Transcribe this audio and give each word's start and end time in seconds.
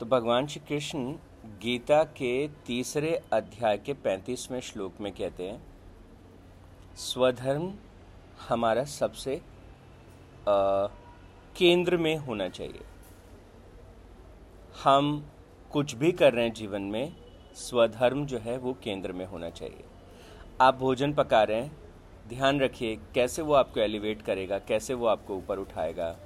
तो 0.00 0.06
भगवान 0.06 0.46
श्री 0.46 0.60
कृष्ण 0.68 1.12
गीता 1.62 2.04
के 2.04 2.48
तीसरे 2.48 3.22
अध्याय 3.32 3.78
के 3.78 3.92
पैंतीसवें 3.92 4.60
श्लोक 4.60 5.00
में 5.00 5.12
कहते 5.12 5.48
हैं 5.48 5.60
स्वधर्म 6.96 7.72
हमारा 8.48 8.84
सबसे 8.84 9.36
आ, 10.48 10.86
केंद्र 11.56 11.96
में 11.96 12.16
होना 12.16 12.48
चाहिए। 12.48 12.84
हम 14.84 15.30
कुछ 15.72 15.94
भी 15.94 16.12
कर 16.12 16.32
रहे 16.32 16.44
हैं 16.44 16.52
जीवन 16.52 16.82
में 16.82 17.12
स्वधर्म 17.56 18.26
जो 18.26 18.38
है 18.38 18.58
वो 18.58 18.76
केंद्र 18.84 19.12
में 19.12 19.26
होना 19.26 19.50
चाहिए। 19.50 19.84
आप 20.60 20.74
भोजन 20.74 21.12
पका 21.12 21.42
रहे 21.42 21.62
हैं 21.62 21.76
ध्यान 22.28 22.60
रखिए 22.60 22.96
कैसे 23.14 23.42
वो 23.42 23.54
आपको 23.54 23.80
एलिवेट 23.80 24.22
करेगा 24.22 24.58
कैसे 24.58 24.94
वो 24.94 25.06
आपको 25.06 25.36
ऊपर 25.36 25.58
उठाएगा। 25.58 26.16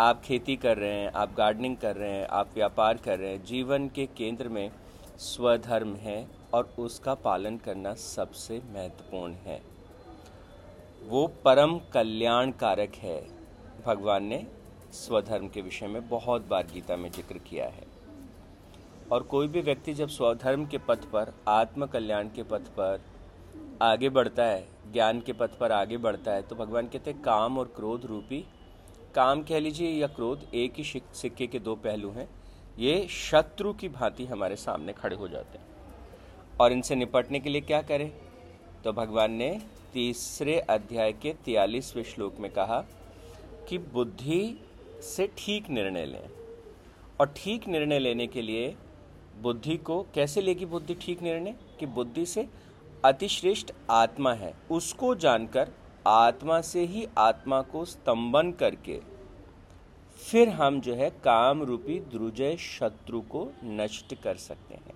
आप 0.00 0.22
खेती 0.24 0.54
कर 0.56 0.76
रहे 0.76 0.92
हैं, 0.92 1.10
आप 1.12 1.34
गार्डनिंग 1.34 1.76
कर 1.76 1.96
रहे 1.96 2.10
हैं, 2.10 2.26
आप 2.28 2.48
व्यापार 2.54 2.96
कर 2.96 3.18
रहे 3.18 3.30
हैं, 3.30 3.44
जीवन 3.44 3.86
के 3.88 4.06
केंद्र 4.06 4.48
में 4.48 4.70
स्वधर्म 5.18 5.94
है 5.96 6.26
और 6.54 6.72
उसका 6.78 7.14
पालन 7.14 7.56
करना 7.56 7.92
सबसे 7.94 8.60
महत्वपूर्ण 8.74 9.32
है। 9.44 9.60
वो 11.02 11.26
परम 11.44 11.78
कल्याण 11.92 12.50
कारक 12.52 12.94
है। 12.94 13.20
भगवान 13.86 14.24
ने 14.24 14.46
स्वधर्म 14.94 15.48
के 15.48 15.60
विषय 15.60 15.86
में 15.86 16.08
बहुत 16.08 16.48
बार 16.48 16.66
गीता 16.72 16.96
में 16.96 17.10
ज़िक्र 17.10 17.38
किया 17.40 17.66
है। 17.66 17.86
और 19.12 19.22
कोई 19.22 19.48
भी 19.48 19.60
व्यक्ति 19.60 19.94
जब 19.94 20.08
स्वधर्म 20.08 20.66
के 20.66 20.78
पथ 20.78 21.04
पर 21.12 21.32
आत्म 21.48 21.86
कल्याण 21.86 22.28
के 22.28 22.42
पथ 22.42 22.68
पर 22.76 23.00
आगे 23.82 24.08
बढ़ता 24.08 24.44
है, 24.44 24.66
ज्ञान 24.92 25.20
के 25.20 25.32
पथ 25.32 25.58
पर 25.58 25.72
आगे 25.72 25.96
बढ़ता 25.98 26.32
है 26.32 26.42
तो 26.42 26.56
भगवान 26.56 26.86
कहते 26.86 27.10
हैं, 27.10 27.22
काम 27.22 27.58
और 27.58 27.72
क्रोध 27.76 28.06
रूपी 28.06 28.44
काम 29.14 29.42
कह 29.42 29.60
लीजिए 29.60 29.90
या 29.90 30.06
क्रोध, 30.06 30.46
एक 30.54 30.74
ही 30.78 31.02
सिक्के 31.12 31.46
के 31.46 31.58
दो 31.58 31.74
पहलू 31.74 32.10
हैं। 32.10 32.28
ये 32.78 33.06
शत्रु 33.10 33.72
की 33.72 33.88
भांति 33.88 34.24
हमारे 34.24 34.56
सामने 34.56 34.92
खड़े 34.92 35.16
हो 35.16 35.28
जाते 35.28 35.58
हैं। 35.58 35.66
और 36.60 36.72
इनसे 36.72 36.94
निपटने 36.94 37.40
के 37.40 37.50
लिए 37.50 37.60
क्या 37.60 37.82
करें? 37.82 38.12
तो 38.84 38.92
भगवान 38.92 39.32
ने 39.32 39.62
तीसरे 39.92 40.60
अध्याय 40.60 41.12
के 41.12 41.34
तियालीसवें 41.44 42.04
श्लोक 42.04 42.36
में 42.38 42.50
कहा 42.50 42.84
कि 43.68 43.78
बुद्धि 43.78 44.60
से 45.00 45.26
ठीक 45.38 45.70
निर्णय 45.70 46.06
लें। 46.06 46.30
और 47.20 47.34
ठीक 47.36 47.68
निर्णय 47.68 47.98
लेने 47.98 48.26
के 48.26 48.42
लिए 48.42 48.76
बुद्धि 49.42 49.76
को 49.76 50.06
कैसे 50.14 50.40
लेगी 50.40 50.66
बुद्धि 50.66 50.94
ठीक 50.94 51.22
निर्णय? 51.22 51.54
कि 51.80 51.86
बुद्धि 51.86 52.26
से 52.26 52.48
अतिश्रेष्ठ 53.04 53.72
आत्मा 53.90 54.32
है। 54.32 54.54
उसको 54.70 55.14
जानकर 55.14 55.70
आत्मा 56.06 56.60
से 56.60 56.84
ही 56.84 57.06
आत्मा 57.18 57.60
को 57.62 57.84
स्तंभन 57.84 58.50
करके, 58.52 58.98
फिर 60.18 60.48
हम 60.50 60.80
जो 60.80 60.94
है 60.94 61.08
काम 61.24 61.62
रूपी 61.62 61.98
द्रुजय 62.10 62.56
शत्रु 62.56 63.20
को 63.30 63.46
नष्ट 63.64 64.14
कर 64.14 64.36
सकते 64.36 64.74
हैं। 64.74 64.94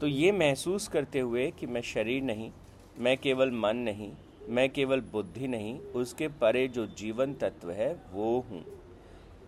तो 0.00 0.06
ये 0.06 0.32
महसूस 0.32 0.88
करते 0.88 1.20
हुए 1.20 1.50
कि 1.50 1.66
मैं 1.66 1.82
शरीर 1.84 2.22
नहीं, 2.22 2.50
मैं 2.98 3.16
केवल 3.18 3.50
मन 3.54 3.76
नहीं, 3.78 4.10
मैं 4.48 4.68
केवल 4.70 5.00
बुद्धि 5.12 5.48
नहीं, 5.48 5.78
उसके 5.78 6.28
परे 6.40 6.66
जो 6.68 6.86
जीवन 6.98 7.34
तत्व 7.34 7.70
है 7.70 7.92
वो 8.12 8.38
हूँ। 8.50 8.64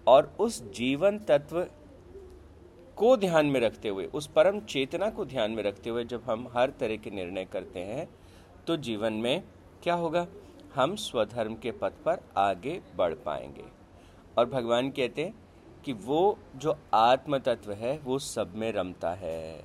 और 0.07 0.35
उस 0.41 0.63
जीवन 0.73 1.19
तत्व 1.19 1.67
को 2.97 3.17
ध्यान 3.17 3.47
में 3.47 3.61
रखते 3.61 3.89
हुए, 3.89 4.05
उस 4.07 4.27
परम 4.27 4.61
चेतना 4.61 5.09
को 5.11 5.25
ध्यान 5.25 5.51
में 5.51 5.63
रखते 5.63 5.91
हुए 5.91 6.05
जब 6.05 6.23
हम 6.27 6.49
हर 6.55 6.73
तरह 6.81 6.97
के 6.97 7.11
निर्णय 7.11 7.45
करते 7.45 7.81
हैं 7.81 8.09
तो 8.67 8.77
जीवन 8.79 9.13
में 9.15 9.43
क्या 9.83 9.95
होगा? 9.95 10.27
हम 10.75 10.95
स्वधर्म 10.97 11.55
के 11.55 11.71
पथ 11.73 11.93
पर 12.05 12.21
आगे 12.37 12.81
बढ़ 12.97 13.15
पाएँगे। 13.15 13.65
और 14.39 14.47
भगवान 14.47 14.91
कहते 14.91 15.25
हैं 15.25 15.35
कि 15.85 15.93
वो 15.93 16.39
जो 16.57 16.77
आत्म 16.95 17.39
तत्व 17.39 17.73
है, 17.73 17.99
वो 17.99 18.19
सब 18.19 18.53
में 18.57 18.71
रमता 18.73 19.11
है। 19.15 19.65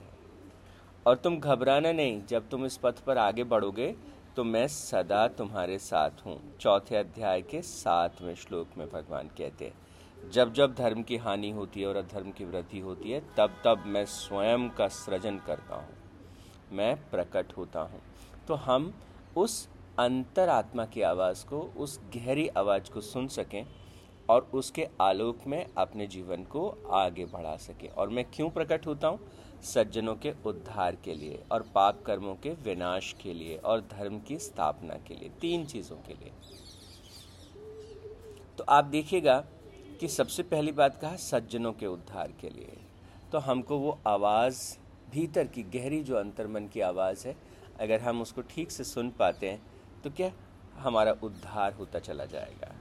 और 1.05 1.15
तुम 1.15 1.37
घबराना 1.39 1.91
नहीं, 1.91 2.21
जब 2.25 2.49
तुम 2.49 2.65
इस 2.65 2.77
पथ 2.77 2.99
पर 2.99 3.17
आगे 3.17 3.43
बढ़ोगे 3.45 3.95
तो 4.35 4.43
मैं 4.43 4.67
सदा 4.67 5.27
तुम्हारे 5.27 5.77
साथ 5.79 6.25
हूँ। 6.25 6.39
चौथे 6.57 6.95
अध्याय 6.95 7.41
के 7.41 7.61
सातवें 7.61 8.33
श्लोक 8.35 8.77
में 8.77 8.87
भगवान 8.89 9.27
कहते 9.27 9.65
हैं, 9.65 10.29
जब 10.31 10.53
जब 10.53 10.73
धर्म 10.75 11.03
की 11.03 11.17
हानि 11.17 11.49
होती 11.51 11.81
है 11.81 11.87
और 11.87 11.95
अधर्म 11.95 12.31
की 12.31 12.45
वृद्धि 12.45 12.79
होती 12.79 13.11
है, 13.11 13.21
तब 13.37 13.61
तब 13.65 13.83
मैं 13.85 14.05
स्वयं 14.07 14.69
का 14.69 14.87
सृजन 14.87 15.37
करता 15.37 15.75
हूँ। 15.75 15.95
मैं 16.71 16.95
प्रकट 17.09 17.57
होता 17.57 17.81
हूँ। 17.81 18.01
तो 18.47 18.55
हम 18.55 18.93
उस 19.37 19.67
अंतरात्मा 19.99 20.85
की 20.85 21.01
आवाज़ 21.01 21.45
को, 21.45 21.59
उस 21.59 21.99
गहरी 22.15 22.47
आवाज़ 22.47 22.91
को 22.91 23.01
सुन 23.01 23.27
सकें 23.27 23.65
और 24.29 24.51
उसके 24.53 24.87
आलोक 25.01 25.37
में 25.47 25.65
अपने 25.77 26.07
जीवन 26.07 26.43
को 26.43 26.69
आगे 26.91 27.25
बढ़ा 27.25 27.57
सकें। 27.57 27.89
और 27.89 28.09
मैं 28.09 28.25
क्यों 28.25 28.49
प्रकट 28.49 28.87
होता 28.87 29.07
हूँ? 29.07 29.19
सज्जनों 29.63 30.15
के 30.15 30.33
उद्धार 30.45 30.95
के 30.95 31.13
लिए 31.13 31.43
और 31.51 31.61
पाप 31.75 32.03
कर्मों 32.05 32.35
के 32.35 32.49
विनाश 32.49 33.15
के 33.21 33.33
लिए 33.33 33.57
और 33.57 33.81
धर्म 33.81 34.19
की 34.19 34.39
स्थापना 34.39 34.93
के 34.93 35.15
लिए, 35.15 35.29
तीन 35.41 35.65
चीज़ों 35.65 35.97
के 35.97 36.13
लिए। 36.13 36.31
तो 38.57 38.63
आप 38.63 38.85
देखिएगा 38.85 39.45
कि 39.99 40.07
सबसे 40.07 40.43
पहली 40.43 40.71
बात 40.71 41.01
कहा, 41.01 41.15
सज्जनों 41.15 41.73
के 41.73 41.87
उद्धार 41.87 42.33
के 42.41 42.49
लिए। 42.49 42.77
तो 43.31 43.37
हमको 43.37 43.77
वो 43.77 43.99
आवाज़, 44.07 44.77
भीतर 45.11 45.47
की 45.47 45.63
गहरी 45.63 46.03
जो 46.03 46.15
अंतर्मन 46.15 46.67
की 46.67 46.81
आवाज़ 46.81 47.27
है, 47.27 47.35
अगर 47.79 47.99
हम 47.99 48.21
उसको 48.21 48.41
ठीक 48.41 48.71
से 48.71 48.83
सुन 48.83 49.09
पाते 49.09 49.49
हैं 49.49 49.76
तो 50.07 50.13
क्या 50.15 50.31
हमारा 50.79 51.11
उद्धार 51.23 51.73
होता 51.73 51.99
चला 51.99 52.25
जाएगा? 52.25 52.71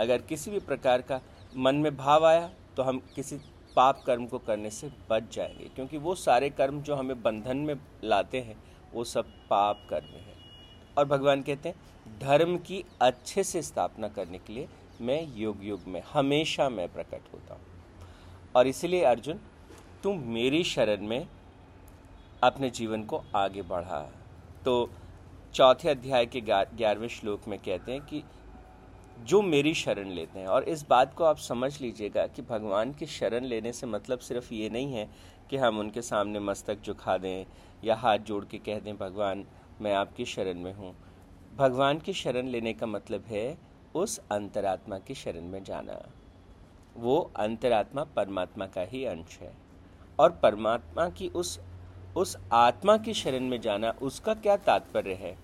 अगर 0.00 0.22
किसी 0.22 0.50
भी 0.50 0.58
प्रकार 0.60 1.02
का 1.02 1.20
मन 1.56 1.76
में 1.76 1.96
भाव 1.96 2.26
आया 2.26 2.48
तो 2.76 2.82
हम 2.82 2.98
किसी 3.14 3.36
पाप 3.76 4.02
कर्म 4.06 4.26
को 4.26 4.38
करने 4.38 4.70
से 4.70 4.90
बच 5.10 5.34
जाएँगे, 5.34 5.64
क्योंकि 5.64 5.98
वो 5.98 6.14
सारे 6.14 6.48
कर्म 6.50 6.80
जो 6.82 6.94
हमें 6.94 7.22
बंधन 7.22 7.56
में 7.56 7.74
लाते 8.04 8.40
हैं, 8.40 8.56
वो 8.92 9.04
सब 9.04 9.26
पाप 9.50 9.86
कर्म 9.90 10.06
है। 10.06 10.34
और 10.98 11.04
भगवान 11.04 11.42
कहते 11.42 11.68
हैं, 11.68 12.18
धर्म 12.20 12.56
की 12.58 12.84
अच्छे 13.00 13.44
से 13.44 13.62
स्थापना 13.62 14.08
करने 14.08 14.38
के 14.38 14.52
लिए 14.52 14.68
मैं 15.00 15.22
युग 15.36 15.64
युग 15.64 15.84
में, 15.86 16.02
हमेशा 16.12 16.68
मैं 16.68 16.88
प्रकट 16.92 17.32
होता 17.34 17.54
हूँ। 17.54 17.62
और 18.56 18.66
इसलिए 18.66 19.04
अर्जुन 19.04 19.40
तुम 20.02 20.24
मेरी 20.30 20.64
शरण 20.64 21.06
में 21.06 21.26
अपने 22.42 22.70
जीवन 22.70 23.04
को 23.04 23.22
आगे 23.36 23.62
बढ़ा। 23.62 24.02
तो 24.64 24.90
चौथे 25.54 25.88
अध्याय 25.88 26.26
के 26.26 26.40
ग्यारहवें 26.40 27.08
श्लोक 27.08 27.46
में 27.48 27.58
कहते 27.58 27.92
हैं 27.92 28.00
कि 28.00 28.22
जो 29.20 29.40
मेरी 29.42 29.74
शरण 29.74 30.08
लेते 30.08 30.38
हैं। 30.38 30.46
और 30.46 30.64
इस 30.64 30.84
बात 30.88 31.14
को 31.14 31.24
आप 31.24 31.38
समझ 31.38 31.80
लीजिएगा 31.80 32.26
कि 32.26 32.42
भगवान 32.42 32.92
की 32.92 33.06
शरण 33.06 33.44
लेने 33.44 33.72
से 33.72 33.86
मतलब 33.86 34.18
सिर्फ़ 34.18 34.54
ये 34.54 34.70
नहीं 34.70 34.92
है 34.92 35.08
कि 35.50 35.56
हम 35.56 35.78
उनके 35.78 36.02
सामने 36.02 36.40
मस्तक 36.40 36.82
झुका 36.82 37.18
दें 37.18 37.44
या 37.84 37.94
हाथ 37.94 38.18
जोड़ 38.18 38.44
के 38.44 38.58
कह 38.58 38.78
दें, 38.80 38.96
भगवान, 38.96 39.44
मैं 39.80 39.94
आपकी 39.94 40.24
शरण 40.24 40.58
में 40.58 40.72
हूँ। 40.74 40.94
भगवान 41.56 41.98
की 41.98 42.12
शरण 42.12 42.46
लेने 42.46 42.72
का 42.72 42.86
मतलब 42.86 43.24
है 43.26 43.58
उस 43.94 44.18
अंतरात्मा 44.32 44.98
की 44.98 45.14
शरण 45.14 45.44
में 45.44 45.62
जाना। 45.64 46.00
वो 46.96 47.30
अंतरात्मा 47.36 48.04
परमात्मा 48.04 48.66
का 48.66 48.82
ही 48.82 49.04
अंश 49.04 49.38
है। 49.38 49.52
और 50.18 50.30
परमात्मा 50.32 51.08
की 51.08 51.28
उस 51.28 51.60
उस 52.16 52.36
आत्मा 52.52 52.96
की 52.96 53.14
शरण 53.14 53.44
में 53.44 53.60
जाना 53.60 53.90
उसका 54.02 54.34
क्या 54.34 54.56
तात्पर्य 54.56 55.14
है? 55.14 55.36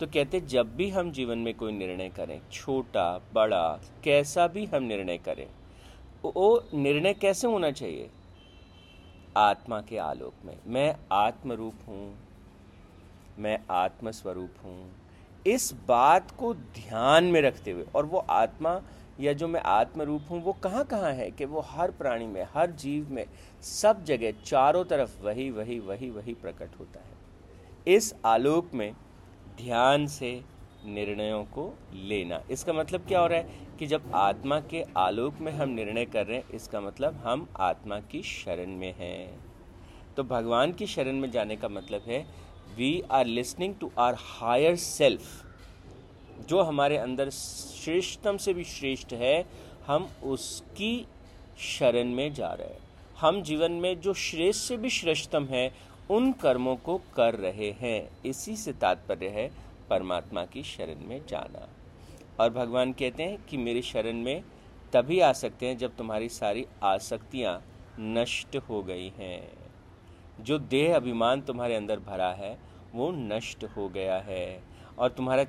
तो 0.00 0.06
कहते, 0.06 0.40
जब 0.40 0.74
भी 0.76 0.88
हम 0.90 1.10
जीवन 1.12 1.38
में 1.38 1.52
कोई 1.54 1.72
निर्णय 1.72 2.08
करें, 2.08 2.40
छोटा, 2.52 3.20
बड़ा, 3.34 3.80
कैसा 4.04 4.46
भी 4.46 4.64
हम 4.66 4.82
निर्णय 4.82 5.18
करें, 5.18 5.46
वो 6.24 6.64
निर्णय 6.74 7.14
कैसे 7.14 7.46
होना 7.46 7.70
चाहिए? 7.70 8.10
आत्मा 9.36 9.80
के 9.80 9.98
आलोक 9.98 10.44
में। 10.44 10.56
मैं 10.66 10.94
आत्म 11.12 11.52
रूप 11.52 11.74
हूँ, 11.88 12.14
मैं 13.38 13.58
आत्मस्वरूप 13.70 14.64
हूँ। 14.64 14.90
इस 15.46 15.72
बात 15.88 16.30
को 16.30 16.52
ध्यान 16.54 17.24
में 17.24 17.40
रखते 17.42 17.70
हुए, 17.70 17.84
और 17.94 18.06
वो 18.06 18.24
आत्मा 18.30 18.80
या 19.22 19.32
जो 19.32 19.48
मैं 19.48 19.60
आत्म 19.60 20.02
रूप 20.02 20.30
हूँ, 20.30 20.42
वो 20.44 20.52
कहाँ 20.52 20.84
कहाँ 20.84 21.12
है 21.12 21.30
कि 21.30 21.44
वो 21.44 21.60
हर 21.60 21.90
प्राणी 21.90 22.26
में, 22.26 22.46
हर 22.54 22.70
जीव 22.70 23.10
में, 23.10 23.24
सब 23.62 24.04
जगह, 24.04 24.32
चारों 24.44 24.84
तरफ़ 24.84 25.20
वही 25.22 25.50
वही 25.50 25.78
वही 25.78 26.10
वही 26.10 26.34
प्रकट 26.34 26.78
होता 26.80 27.00
है। 27.00 27.94
इस 27.94 28.14
आलोक 28.24 28.74
में 28.74 28.92
ध्यान 29.56 30.06
से 30.06 30.40
निर्णयों 30.86 31.42
को 31.44 31.72
लेना। 31.94 32.40
इसका 32.50 32.72
मतलब 32.72 33.06
क्या 33.08 33.20
हो 33.20 33.26
रहा 33.26 33.38
है 33.38 33.76
कि 33.78 33.86
जब 33.86 34.10
आत्मा 34.14 34.58
के 34.60 34.84
आलोक 34.96 35.40
में 35.40 35.52
हम 35.52 35.68
निर्णय 35.68 36.04
कर 36.04 36.26
रहे 36.26 36.36
हैं, 36.36 36.48
इसका 36.50 36.80
मतलब 36.80 37.20
हम 37.24 37.46
आत्मा 37.60 38.00
की 38.00 38.22
शरण 38.22 38.76
में 38.76 38.94
हैं। 38.98 39.40
तो 40.16 40.22
भगवान 40.24 40.72
की 40.72 40.86
शरण 40.86 41.20
में 41.20 41.30
जाने 41.30 41.56
का 41.56 41.68
मतलब 41.68 42.02
है 42.06 42.20
we 42.76 43.02
are 43.10 43.26
listening 43.26 43.74
to 43.80 43.90
our 43.98 44.16
higher 44.18 44.76
self 44.76 45.22
जो 46.46 46.62
हमारे 46.62 46.96
अंदर 46.96 47.30
श्रेष्ठतम 47.30 48.36
से 48.36 48.54
भी 48.54 48.64
श्रेष्ठ 48.64 49.12
है, 49.12 49.44
हम 49.86 50.10
उसकी 50.22 51.06
शरण 51.58 52.04
में 52.04 52.34
जा 52.34 52.52
रहे 52.52 52.68
हैं। 52.68 52.78
हम 53.18 53.42
जीवन 53.42 53.72
में 53.72 54.00
जो 54.00 54.14
श्रेष्ठ 54.14 54.60
से 54.60 54.76
भी 54.76 54.90
श्रेष्ठतम 54.90 55.44
है, 55.44 55.74
उन 56.10 56.32
कर्मों 56.32 56.76
को 56.76 57.00
कर 57.16 57.34
रहे 57.34 57.70
हैं। 57.70 58.10
इसी 58.26 58.56
से 58.56 58.72
तात्पर्य 58.72 59.28
है 59.28 59.50
परमात्मा 59.90 60.44
की 60.44 60.62
शरण 60.62 61.06
में 61.06 61.26
जाना। 61.26 61.68
और 62.40 62.50
भगवान 62.50 62.92
कहते 62.92 63.22
हैं 63.22 63.46
कि 63.46 63.56
मेरी 63.56 63.82
शरण 63.82 64.16
में 64.16 64.42
तभी 64.92 65.20
आ 65.20 65.32
सकते 65.32 65.66
हैं 65.66 65.78
जब 65.78 65.96
तुम्हारी 65.96 66.28
सारी 66.28 66.66
आसक्तियाँ 66.82 67.64
नष्ट 68.00 68.56
हो 68.56 68.82
गई 68.82 69.12
हैं। 69.18 69.52
जो 70.40 70.58
देह 70.58 70.96
अभिमान 70.96 71.40
तुम्हारे 71.40 71.76
अंदर 71.76 72.00
भरा 72.00 72.32
है, 72.32 72.58
वो 72.94 73.10
नष्ट 73.10 73.64
हो 73.64 73.88
गया 73.88 74.18
है। 74.18 74.62
और 74.98 75.10
तुम्हारा 75.10 75.44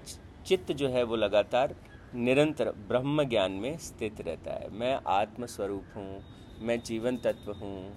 चित्त 0.46 0.72
जो 0.72 0.90
है 0.90 1.04
वो 1.04 1.16
लगातार 1.16 1.76
निरंतर 2.16 2.72
ब्रह्म 2.88 3.24
ज्ञान 3.24 3.52
में 3.54 3.78
स्थित 3.80 4.22
रहता 4.22 4.54
है। 4.54 4.70
मैं 4.72 4.98
आत्म 5.10 5.46
स्वरूप 5.48 5.86
हूँ, 5.96 6.24
मैं 6.62 6.80
जीवन 6.82 7.18
तत्व 7.18 7.52
हूँ, 7.54 7.94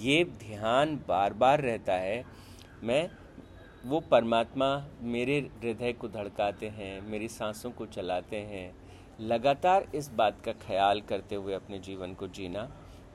ये 0.00 0.24
ध्यान 0.40 0.94
बार 1.08 1.32
बार 1.34 1.60
रहता 1.60 1.94
है। 1.94 2.24
मैं, 2.82 3.08
वो 3.84 4.00
परमात्मा 4.02 4.66
मेरे 5.02 5.38
हृदय 5.56 5.92
को 5.92 6.08
धड़काते 6.10 6.68
हैं, 6.68 7.00
मेरी 7.02 7.28
सांसों 7.30 7.70
को 7.70 7.86
चलाते 7.88 8.36
हैं। 8.36 8.72
लगातार 9.20 9.86
इस 9.94 10.10
बात 10.12 10.40
का 10.44 10.52
ख्याल 10.60 11.00
करते 11.00 11.34
हुए 11.34 11.54
अपने 11.54 11.78
जीवन 11.80 12.14
को 12.14 12.28
जीना 12.28 12.68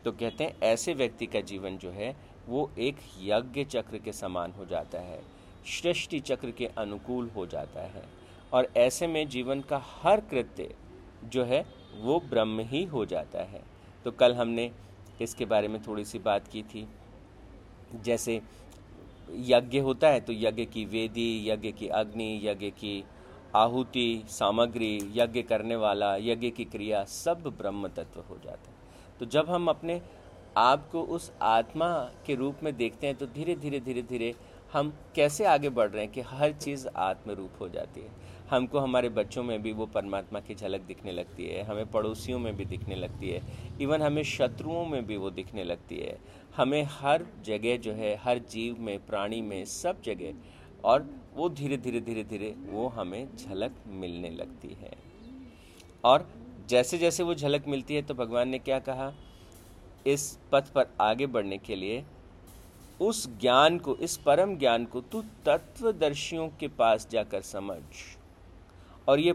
तो 0.06 0.12
कहते 0.14 0.44
हैं 0.44 0.60
ऐसे 0.64 0.94
व्यक्ति 0.94 1.26
का 1.26 1.40
जीवन 1.42 1.78
जो 1.78 1.92
है, 1.92 2.16
वो 2.48 2.70
एक 2.80 2.98
यज्ञ 3.22 3.64
चक्र 3.66 3.98
के 3.98 4.12
समान 4.14 4.52
हो 4.52 4.66
जाता 4.66 5.00
है, 5.00 5.20
सृष्टि 5.72 6.20
चक्र 6.22 6.52
के 6.52 6.66
अनुकूल 6.78 7.30
हो 7.30 7.46
जाता 7.46 7.82
है। 7.86 8.04
और 8.54 8.68
ऐसे 8.78 9.08
में 9.08 9.28
जीवन 9.30 9.62
का 9.62 9.82
हर 10.02 10.22
कृत्य 10.22 10.74
जो 11.26 11.44
है, 11.44 11.66
वो 11.96 12.20
ब्रह्म 12.20 12.60
ही 12.60 12.84
हो 12.84 13.06
जाता 13.06 13.44
है। 13.44 13.62
तो 14.06 14.12
कल 14.12 14.34
हमने 14.34 14.72
इसके 15.22 15.46
बारे 15.46 15.68
में 15.68 15.82
थोड़ी 15.84 16.06
सी 16.06 16.20
बात 16.20 16.48
की 16.48 16.62
थी। 16.64 16.88
जैसे 17.96 18.42
यज्ञ 19.32 19.80
होता 19.80 20.10
है 20.10 20.20
तो 20.20 20.34
यज्ञ 20.34 20.66
की 20.66 20.86
वेदी, 20.86 21.50
यज्ञ 21.50 21.72
की 21.72 21.88
अग्नि, 21.88 22.42
यज्ञ 22.44 22.70
की 22.70 23.04
आहुति, 23.56 24.24
सामग्री, 24.30 25.14
यज्ञ 25.16 25.42
करने 25.42 25.76
वाला, 25.76 26.16
यज्ञ 26.16 26.50
की 26.50 26.66
क्रिया, 26.66 27.04
सब 27.04 27.44
ब्रह्म 27.58 27.88
तत्व 27.88 28.20
हो 28.20 28.38
जाता 28.46 28.70
है। 28.70 28.76
तो 29.20 29.26
जब 29.26 29.50
हम 29.50 29.68
अपने 29.68 30.02
आप 30.58 30.90
को 30.92 31.02
उस 31.02 31.32
आत्मा 31.42 31.90
के 32.26 32.36
रूप 32.36 32.64
में 32.64 32.76
देखते 32.78 33.08
हैं 33.08 33.16
तो 33.16 33.26
धीरे 33.26 33.56
धीरे 33.56 33.80
धीरे 33.80 34.02
धीरे 34.02 34.34
हम 34.74 34.94
कैसे 35.16 35.46
आगे 35.46 35.70
बढ़ 35.70 35.90
रहे 35.90 36.04
हैं 36.04 36.12
कि 36.14 36.22
हर 36.22 36.52
चीज़ 36.52 36.88
आत्म 36.96 37.32
रूप 37.32 37.52
हो 37.62 37.70
जाती 37.70 38.02
है। 38.02 38.10
हमको 38.50 38.80
हमारे 38.80 39.10
बच्चों 39.10 39.44
में 39.44 39.62
भी 39.62 39.72
वो 39.72 39.86
परमात्मा 39.86 40.40
की 40.40 40.56
झलक 40.56 40.82
दिखने 40.82 41.12
लगती 41.12 41.46
है, 41.46 41.64
हमें 41.64 41.92
पड़ोसियों 41.92 42.40
में 42.40 42.56
भी 42.58 42.66
दिखने 42.66 42.96
लगती 42.96 43.30
है 43.30 43.42
इवन 43.82 44.02
हमें 44.02 44.24
शत्रुओं 44.24 44.86
में 44.86 45.06
भी 45.06 45.18
वो 45.18 45.30
दिखने 45.30 45.64
लगती 45.64 45.98
है। 45.98 46.18
हमें 46.56 46.84
हर 46.84 47.26
जगह 47.46 47.78
जो 47.78 47.94
है, 47.94 48.16
हर 48.16 48.40
जीव 48.40 48.80
में, 48.80 49.06
प्राणी 49.06 49.42
में, 49.42 49.66
सब 49.66 50.02
जगह, 50.02 50.34
और 50.84 51.10
वो 51.36 51.50
धीरे 51.50 51.78
धीरे 51.78 52.02
धीरे 52.02 52.24
धीरे 52.24 52.56
वो 52.70 52.88
हमें 52.88 53.36
झलक 53.36 53.72
मिलने 53.88 54.30
लगती 54.30 54.68
है। 54.68 54.94
और 56.04 56.28
जैसे 56.70 56.98
जैसे 56.98 57.24
वो 57.24 57.36
झलक 57.36 57.68
मिलती 57.68 57.96
है 57.96 58.02
तो 58.02 58.14
भगवान 58.14 58.50
ने 58.50 58.60
क्या 58.60 58.80
कहा? 58.80 59.14
इस 60.08 60.40
पथ 60.52 60.72
पर 60.74 60.88
आगे 61.02 61.26
बढ़ने 61.26 61.58
के 61.58 61.76
लिए, 61.76 62.04
उस 63.02 63.28
ज्ञान 63.40 63.78
को, 63.78 63.96
इस 63.96 64.18
परम 64.18 64.58
ज्ञान 64.58 64.86
को 64.86 65.02
तू 65.02 65.22
तत्वदर्शियों 65.46 66.50
के 66.50 66.68
पास 66.68 67.08
जाकर 67.12 67.42
समझ। 67.42 67.82
और 69.08 69.20
ये 69.20 69.34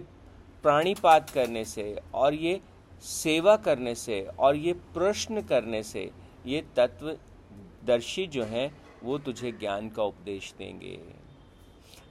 प्राणीपात 0.65 1.31
करने 1.31 1.65
से, 1.65 2.01
और 2.15 2.35
ये 2.35 2.61
सेवा 3.03 3.57
करने 3.57 3.95
से, 3.95 4.23
और 4.39 4.57
ये 4.57 4.73
प्रश्न 4.73 5.43
करने 5.43 5.83
से, 5.83 6.11
ये 6.47 6.65
तत्वदर्शी 6.77 8.27
जो 8.27 8.45
हैं, 8.45 8.71
वो 9.03 9.19
तुझे 9.19 9.53
ज्ञान 9.53 9.89
का 9.89 10.03
उपदेश 10.03 10.55
देंगे। 10.59 10.99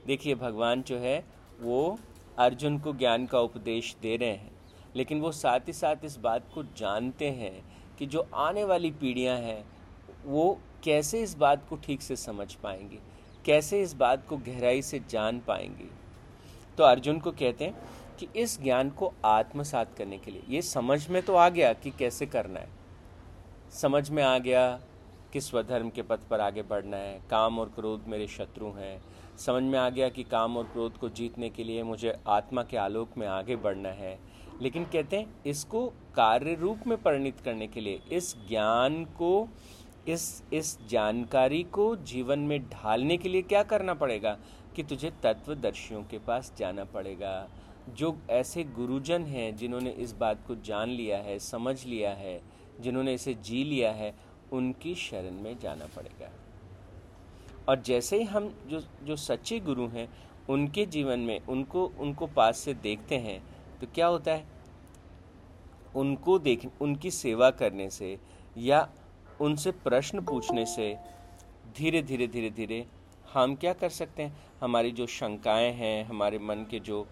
देखिए, 0.06 0.34
भगवान 0.34 0.82
जो 0.82 0.98
है, 0.98 1.24
वो 1.60 1.98
अर्जुन 2.38 2.78
को 2.78 2.92
ज्ञान 2.92 3.26
का 3.26 3.40
उपदेश 3.40 3.96
दे 4.02 4.16
रहे 4.16 4.28
हैं, 4.28 4.50
लेकिन 4.96 5.20
वो 5.20 5.32
साथ 5.32 5.60
ही 5.66 5.72
साथ 5.72 6.04
इस 6.04 6.16
बात 6.16 6.50
को 6.54 6.62
जानते 6.76 7.30
हैं 7.30 7.64
कि 7.98 8.06
जो 8.06 8.26
आने 8.34 8.64
वाली 8.64 8.90
पीढ़ियाँ 8.90 9.38
हैं, 9.38 9.64
वो 10.24 10.58
कैसे 10.84 11.22
इस 11.22 11.34
बात 11.34 11.66
को 11.68 11.76
ठीक 11.76 12.02
से 12.02 12.16
समझ 12.16 12.54
पाएँगी, 12.54 12.98
कैसे 13.44 13.82
इस 13.82 13.92
बात 13.94 14.26
को 14.28 14.36
गहराई 14.36 14.82
से 14.82 15.00
जान 15.10 15.40
पाएँगी। 15.40 15.90
तो 16.78 16.84
अर्जुन 16.84 17.18
को 17.18 17.30
कहते 17.30 17.64
हैं 17.64 17.74
कि 18.18 18.28
इस 18.36 18.62
ज्ञान 18.62 18.90
को 18.90 19.12
आत्मसात 19.24 19.94
करने 19.98 20.18
के 20.18 20.30
लिए। 20.30 20.42
ये 20.48 20.62
समझ 20.62 21.08
में 21.08 21.22
तो 21.22 21.34
आ 21.34 21.48
गया 21.48 21.72
कि 21.72 21.90
कैसे 21.90 22.26
करना 22.26 22.60
है। 22.60 22.68
समझ 23.70 24.10
में 24.10 24.22
आ 24.22 24.38
गया 24.38 24.80
कि 25.32 25.40
स्वधर्म 25.40 25.90
के 25.90 26.02
पथ 26.02 26.18
पर 26.18 26.40
आगे 26.40 26.62
बढ़ना 26.62 26.96
है। 26.96 27.20
काम 27.30 27.58
और 27.58 27.68
क्रोध 27.68 28.04
मेरे 28.06 28.26
शत्रु 28.26 28.66
हैं। 28.66 29.02
समझ 29.36 29.62
में 29.62 29.78
आ 29.78 29.90
गया 29.90 30.08
कि 30.08 30.22
काम 30.22 30.56
और 30.56 30.64
क्रोध 30.64 30.96
को 30.96 31.08
जीतने 31.08 31.50
के 31.50 31.64
लिए 31.64 31.82
मुझे 31.82 32.18
आत्मा 32.26 32.62
के 32.62 32.76
आलोक 32.76 33.08
में 33.18 33.26
आगे 33.26 33.56
बढ़ना 33.56 33.88
है। 33.88 34.18
लेकिन 34.62 34.84
कहते 34.84 35.16
हैं, 35.16 35.44
इसको 35.46 35.92
कार्य 36.14 36.54
रूप 36.54 36.78
में 36.86 37.02
परिणित 37.02 37.40
करने 37.40 37.66
के 37.66 37.80
लिए, 37.80 38.02
इस 38.12 38.36
ज्ञान 38.48 39.04
को, 39.04 39.48
इस 40.08 40.42
इस 40.52 40.88
जानकारी 40.88 41.62
को 41.62 41.96
जीवन 41.96 42.38
में 42.38 42.68
ढालने 42.68 43.16
के 43.16 43.28
लिए 43.28 43.42
क्या 43.42 43.62
करना 43.62 43.94
पड़ेगा? 43.94 44.38
कि 44.76 44.82
तुझे 44.82 45.10
तत्वदर्शियों 45.22 46.02
के 46.02 46.18
पास 46.18 46.52
जाना 46.58 46.84
पड़ेगा, 46.84 47.48
जो 47.88 48.16
ऐसे 48.30 48.64
गुरुजन 48.64 49.22
हैं 49.22 49.54
जिन्होंने 49.56 49.90
इस 49.90 50.12
बात 50.12 50.46
को 50.46 50.54
जान 50.64 50.88
लिया 50.88 51.18
है, 51.18 51.38
समझ 51.38 51.84
लिया 51.86 52.12
है, 52.12 52.40
जिन्होंने 52.80 53.14
इसे 53.14 53.34
जी 53.34 53.62
लिया 53.64 53.92
है, 53.92 54.14
उनकी 54.52 54.94
शरण 54.94 55.40
में 55.42 55.58
जाना 55.58 55.86
पड़ेगा। 55.96 56.30
और 57.68 57.80
जैसे 57.82 58.18
ही 58.18 58.24
हम 58.24 58.48
जो 58.68 58.80
जो 59.02 59.16
सच्चे 59.16 59.58
गुरु 59.60 59.86
हैं, 59.88 60.08
उनके 60.48 60.84
जीवन 60.86 61.20
में 61.20 61.38
उनको 61.46 61.84
उनको 61.98 62.26
पास 62.26 62.58
से 62.58 62.74
देखते 62.74 63.16
हैं 63.18 63.42
तो 63.80 63.86
क्या 63.94 64.06
होता 64.06 64.32
है? 64.32 64.44
उनको 65.94 66.38
देख, 66.38 66.66
उनकी 66.80 67.10
सेवा 67.10 67.50
करने 67.50 67.88
से 67.90 68.18
या 68.56 68.88
उनसे 69.40 69.70
प्रश्न 69.84 70.20
पूछने 70.20 70.64
से 70.66 70.96
धीरे 71.76 72.02
धीरे 72.02 72.26
धीरे 72.26 72.50
धीरे 72.50 72.86
हम 73.34 73.54
क्या 73.56 73.72
कर 73.72 73.88
सकते 73.88 74.22
हैं? 74.22 74.36
हमारी 74.60 74.90
जो 74.90 75.06
शंकाएँ 75.06 75.72
हैं, 75.72 76.04
हमारे 76.04 76.38
मन 76.38 76.66
के 76.70 76.80
जो 76.80 77.06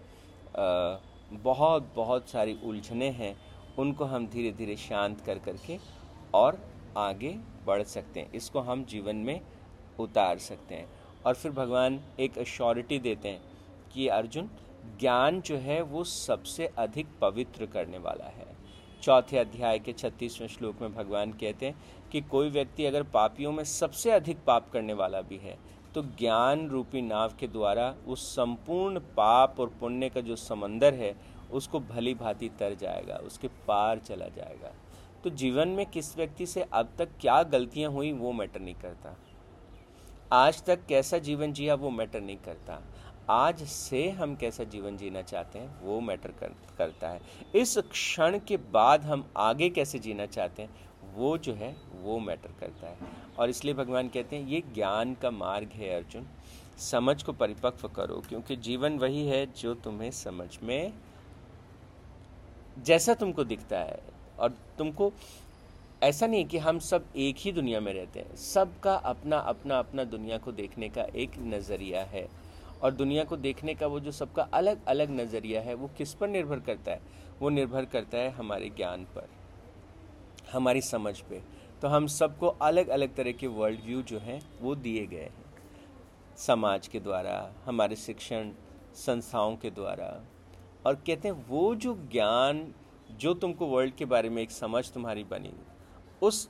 बहुत 1.31 1.93
बहुत 1.95 2.29
सारी 2.29 2.57
उलझने 2.63 3.09
हैं, 3.09 3.35
उनको 3.79 4.05
हम 4.05 4.27
धीरे 4.27 4.51
धीरे 4.51 4.75
शांत 4.77 5.21
कर 5.21 5.39
करके 5.39 5.77
और 6.33 6.59
आगे 6.97 7.29
बढ़ 7.65 7.83
सकते 7.83 8.19
हैं। 8.19 8.31
इसको 8.33 8.59
हम 8.59 8.83
जीवन 8.85 9.15
में 9.15 9.41
उतार 9.99 10.37
सकते 10.37 10.75
हैं। 10.75 10.89
और 11.25 11.33
फिर 11.33 11.51
भगवान 11.51 11.99
एक 12.19 12.37
अश्योरिटी 12.37 12.99
देते 12.99 13.29
हैं 13.29 13.41
कि 13.93 14.07
अर्जुन, 14.07 14.49
ज्ञान 14.99 15.41
जो 15.41 15.57
है 15.57 15.81
वो 15.81 16.03
सबसे 16.03 16.67
अधिक 16.67 17.07
पवित्र 17.21 17.65
करने 17.65 17.97
वाला 17.97 18.25
है। 18.25 18.47
चौथे 19.01 19.37
अध्याय 19.37 19.79
के 19.79 19.93
छत्तीसवें 19.93 20.47
श्लोक 20.47 20.81
में 20.81 20.93
भगवान 20.95 21.31
कहते 21.31 21.65
हैं 21.65 21.75
कि 22.11 22.21
कोई 22.21 22.49
व्यक्ति 22.49 22.85
अगर 22.85 23.03
पापियों 23.03 23.51
में 23.51 23.63
सबसे 23.63 24.11
अधिक 24.11 24.43
पाप 24.47 24.69
करने 24.69 24.93
वाला 24.93 25.21
भी 25.21 25.37
है 25.37 25.57
तो 25.95 26.01
ज्ञान 26.19 26.67
रूपी 26.69 27.01
नाव 27.01 27.33
के 27.39 27.47
द्वारा 27.47 27.93
उस 28.07 28.27
संपूर्ण 28.35 28.99
पाप 29.17 29.59
और 29.59 29.73
पुण्य 29.79 30.09
का 30.09 30.21
जो 30.21 30.35
समंदर 30.35 30.93
है 30.93 31.15
उसको 31.51 31.79
भली 31.79 32.13
भांति 32.13 32.49
तर 32.59 32.75
जाएगा 32.75 33.15
उसके 33.17 33.47
पार 33.67 33.99
चला 33.99 34.27
जाएगा। 34.27 34.71
तो 35.23 35.29
जीवन 35.29 35.67
में 35.67 35.85
किस 35.85 36.15
व्यक्ति 36.17 36.45
से 36.45 36.65
अब 36.73 36.93
तक 36.97 37.09
क्या 37.21 37.41
गलतियाँ 37.43 37.91
हुई 37.91 38.11
वो 38.11 38.31
मैटर 38.31 38.59
नहीं 38.59 38.75
करता। 38.75 39.15
आज 40.33 40.63
तक 40.63 40.85
कैसा 40.89 41.17
जीवन 41.17 41.53
जिया 41.53 41.75
वो 41.75 41.89
मैटर 41.89 42.21
नहीं 42.21 42.37
करता। 42.37 42.81
आज 43.29 43.61
से 43.63 44.09
हम 44.09 44.35
कैसा 44.35 44.63
जीवन 44.63 44.97
जीना 44.97 45.21
चाहते 45.21 45.59
हैं 45.59 45.81
वो 45.81 45.99
मैटर 46.01 46.31
कर, 46.31 46.55
करता 46.77 47.09
है। 47.09 47.21
इस 47.55 47.77
क्षण 47.77 48.39
के 48.39 48.57
बाद 48.71 49.03
हम 49.03 49.25
आगे 49.37 49.69
कैसे 49.69 49.99
जीना 49.99 50.25
चाहते 50.25 50.61
हैं 50.61 50.69
वो 51.15 51.37
जो 51.37 51.53
है, 51.53 51.75
वो 52.01 52.19
मैटर 52.19 52.49
करता 52.59 52.87
है। 52.87 52.97
और 53.39 53.49
इसलिए 53.49 53.73
भगवान 53.73 54.09
कहते 54.09 54.35
हैं, 54.35 54.47
ये 54.47 54.63
ज्ञान 54.73 55.13
का 55.13 55.31
मार्ग 55.31 55.67
है 55.67 55.89
अर्जुन। 55.89 56.27
समझ 56.77 57.23
को 57.23 57.33
परिपक्व 57.33 57.87
करो, 57.87 58.23
क्योंकि 58.29 58.55
जीवन 58.55 58.97
वही 58.97 59.27
है 59.27 59.53
जो 59.53 59.73
तुम्हें 59.73 60.11
समझ 60.11 60.59
में 60.63 60.93
जैसा 62.79 63.13
तुमको 63.13 63.43
दिखता 63.43 63.79
है। 63.79 64.01
और 64.39 64.49
तुमको 64.77 65.13
ऐसा 66.03 66.27
नहीं 66.27 66.45
कि 66.45 66.57
हम 66.57 66.79
सब 66.79 67.05
एक 67.15 67.35
ही 67.37 67.51
दुनिया 67.51 67.79
में 67.79 67.93
रहते 67.93 68.19
हैं। 68.19 68.35
सबका 68.35 68.95
अपना 68.95 69.37
अपना 69.37 69.79
अपना 69.79 70.03
दुनिया 70.03 70.37
को 70.37 70.51
देखने 70.51 70.89
का 70.89 71.01
एक 71.01 71.31
नज़रिया 71.37 72.03
है। 72.03 72.29
और 72.83 72.91
दुनिया 72.91 73.23
को 73.23 73.37
देखने 73.37 73.73
का 73.73 73.87
वो 73.87 73.99
जो 73.99 74.11
सबका 74.11 74.43
अलग 74.43 74.85
अलग 74.85 75.09
नज़रिया 75.09 75.61
है, 75.61 75.73
वो 75.73 75.89
किस 75.97 76.13
पर 76.13 76.27
निर्भर 76.27 76.59
करता 76.59 76.91
है? 76.91 77.01
वो 77.39 77.49
निर्भर 77.49 77.85
करता 77.85 78.17
है 78.17 78.29
हमारे 78.29 78.69
ज्ञान 78.69 79.03
पर। 79.03 79.40
हमारी 80.53 80.81
समझ 80.81 81.19
पे। 81.19 81.41
तो 81.81 81.87
हम 81.87 82.07
सबको 82.07 82.47
अलग 82.47 82.87
अलग 82.87 83.15
तरह 83.15 83.31
के 83.31 83.47
वर्ल्ड 83.47 83.79
व्यू 83.85 84.01
जो 84.01 84.19
हैं, 84.19 84.41
वो 84.61 84.75
दिए 84.75 85.05
गए 85.05 85.17
हैं। 85.17 85.45
समाज 86.37 86.87
के 86.87 86.99
द्वारा, 86.99 87.53
हमारे 87.65 87.95
शिक्षण 87.95 88.51
संस्थाओं 88.95 89.55
के 89.55 89.69
द्वारा। 89.69 90.23
और 90.85 90.95
कहते 90.95 91.27
हैं, 91.27 91.45
वो 91.49 91.75
जो 91.75 91.93
ज्ञान, 92.11 92.73
जो 93.11 93.33
तुमको 93.33 93.65
वर्ल्ड 93.65 93.95
के 93.95 94.05
बारे 94.05 94.29
में 94.29 94.41
एक 94.43 94.51
समझ 94.51 94.91
तुम्हारी 94.91 95.23
बनी, 95.23 95.53
उस 96.21 96.49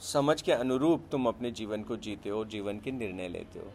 समझ 0.00 0.42
के 0.42 0.52
अनुरूप 0.52 1.04
तुम 1.10 1.26
अपने 1.26 1.50
जीवन 1.50 1.82
को 1.82 1.96
जीते 1.96 2.28
हो, 2.28 2.44
जीवन 2.44 2.78
के 2.78 2.90
निर्णय 2.90 3.28
लेते 3.28 3.58
हो। 3.58 3.66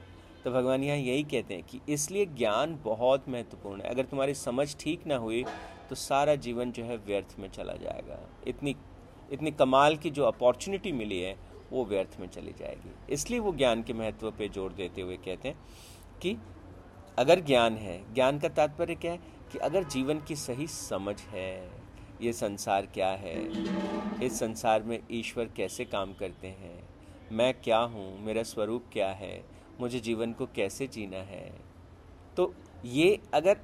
तो 0.44 0.51
भगवान 0.51 0.84
यहाँ 0.84 0.98
यही 0.98 1.24
कहते 1.24 1.53
हैं 1.53 1.63
कि 1.63 1.80
इसलिए 1.89 2.25
ज्ञान 2.25 2.80
बहुत 2.84 3.30
महत्वपूर्ण 3.30 3.82
है। 3.82 3.89
अगर 3.89 4.06
तुम्हारी 4.06 4.34
समझ 4.34 4.75
ठीक 4.80 5.06
ना 5.08 5.15
हुई 5.15 5.44
तो 5.89 5.96
सारा 5.96 6.36
जीवन 6.36 6.72
जो 6.72 6.84
है 6.84 6.98
व्यर्थ 6.98 7.36
में 7.39 7.50
चला 7.50 7.74
जाएगा। 7.74 8.20
इतनी 8.48 8.75
इतनी 9.32 9.51
कमाल 9.51 9.98
की 9.98 10.10
जो 10.10 10.24
अपॉर्चुनिटी 10.24 10.92
मिली 10.92 11.20
है, 11.20 11.38
वो 11.72 11.86
व्यर्थ 11.86 12.18
में 12.20 12.27
चली 12.27 12.51
जाएगी। 12.51 13.13
इसलिए 13.13 13.39
वो 13.39 13.53
ज्ञान 13.53 13.84
के 13.84 13.94
महत्व 13.94 14.32
पे 14.32 14.50
ज़ोर 14.50 14.74
देते 14.74 15.01
हुए 15.01 15.18
कहते 15.18 15.50
हैं 15.50 15.60
कि 16.22 16.38
अगर 17.20 17.39
ज्ञान 17.39 17.77
है, 17.77 18.13
ज्ञान 18.13 18.39
का 18.39 18.50
तात्पर्य 18.50 18.96
क्या 18.96 19.12
है? 19.12 19.18
कि 19.51 19.58
अगर 19.58 19.84
जीवन 19.84 20.20
की 20.20 20.36
सही 20.36 20.68
समझ 20.68 21.22
है, 21.22 21.72
ये 22.22 22.34
संसार 22.34 22.86
क्या 22.86 23.10
है? 23.10 23.44
इस 24.25 24.39
संसार 24.39 24.84
में 24.84 25.00
ईश्वर 25.12 25.46
कैसे 25.46 25.86
काम 25.86 26.13
करते 26.13 26.48
हैं? 26.48 26.84
मैं 27.32 27.53
क्या 27.53 27.80
हूँ? 27.80 28.25
मेरा 28.25 28.44
स्वरूप 28.44 28.84
क्या 28.94 29.10
है? 29.10 29.44
मुझे 29.82 30.00
जीवन 30.00 30.34
को 30.34 30.46
कैसे 30.46 30.88
जीना 30.88 31.18
है? 31.18 31.53
तो 32.38 32.53
ये 32.86 33.20
अगर 33.34 33.58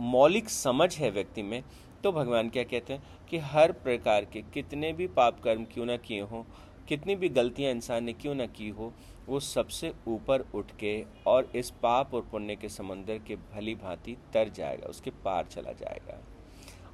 मौलिक 0.00 0.48
समझ 0.48 0.98
है 0.98 1.10
व्यक्ति 1.10 1.42
में 1.42 1.64
तो 2.04 2.12
भगवान 2.12 2.48
क्या 2.48 2.62
कहते 2.62 2.92
हैं 2.92 3.26
कि 3.30 3.38
हर 3.44 3.72
प्रकार 3.74 4.24
के 4.24 4.42
कितने 4.54 4.92
भी 4.92 5.06
पाप 5.08 5.40
कर्म 5.40 5.64
क्यों 5.64 5.86
ना 5.86 5.96
किए 5.96 6.20
हों, 6.22 6.42
कितनी 6.88 7.14
भी 7.16 7.28
गलतियाँ 7.28 7.70
इंसान 7.70 8.04
ने 8.04 8.12
क्यों 8.12 8.34
ना 8.34 8.46
की 8.48 8.68
हो, 8.68 8.92
वो 9.28 9.40
सबसे 9.40 9.92
ऊपर 10.08 10.44
उठ 10.54 10.70
के 10.80 11.04
और 11.26 11.50
इस 11.56 11.70
पाप 11.82 12.14
और 12.14 12.22
पुण्य 12.22 12.56
के 12.56 12.68
समंदर 12.68 13.18
के 13.18 13.36
भली 13.36 13.74
भांति 13.74 14.16
तर 14.34 14.48
जाएगा, 14.48 14.86
उसके 14.86 15.10
पार 15.24 15.46
चला 15.46 15.72
जाएगा। 15.72 16.18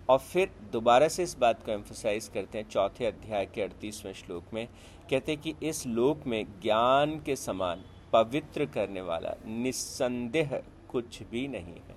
और 0.08 0.18
फिर 0.18 0.50
दोबारा 0.72 1.08
से 1.08 1.22
इस 1.22 1.36
बात 1.38 1.64
को 1.64 1.72
एम्फोसाइज 1.72 2.28
करते 2.28 2.58
हैं, 2.58 2.68
चौथे 2.68 3.06
अध्याय 3.06 3.46
के 3.46 3.62
अड़तीसवें 3.62 4.12
श्लोक 4.12 4.52
में, 4.54 4.66
कहते 5.10 5.32
हैं 5.32 5.40
कि 5.40 5.54
इस 5.62 5.86
लोक 5.86 6.26
में 6.26 6.44
ज्ञान 6.62 7.20
के 7.26 7.36
समान 7.36 7.84
पवित्र 8.12 8.66
करने 8.66 9.00
वाला 9.00 9.34
निस्संदेह 9.46 10.60
कुछ 10.88 11.22
भी 11.22 11.46
नहीं 11.48 11.74
है। 11.74 11.93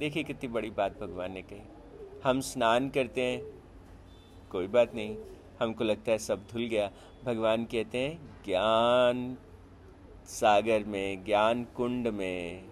देखिए 0.00 0.22
कितनी 0.24 0.48
बड़ी 0.48 0.70
बात 0.70 0.98
भगवान 1.00 1.32
ने 1.32 1.40
कही। 1.42 1.60
हम 2.24 2.40
स्नान 2.40 2.88
करते 2.90 3.22
हैं, 3.22 3.40
कोई 4.50 4.66
बात 4.66 4.94
नहीं। 4.94 5.16
हमको 5.60 5.84
लगता 5.84 6.12
है 6.12 6.18
सब 6.18 6.46
धुल 6.52 6.62
गया। 6.64 6.90
भगवान 7.24 7.64
कहते 7.64 7.98
हैं, 7.98 8.42
ज्ञान 8.44 9.36
सागर 10.28 10.84
में, 10.84 11.24
ज्ञान 11.24 11.64
कुंड 11.76 12.08
में 12.08 12.64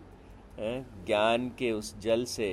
ज्ञान 0.58 1.48
के 1.58 1.70
उस 1.72 1.98
जल 2.00 2.24
से 2.26 2.50